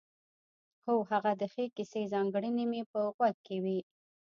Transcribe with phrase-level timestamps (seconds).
[0.85, 3.79] هو هغه د ښې کیسې ځانګړنې مې په غوږ کې وې.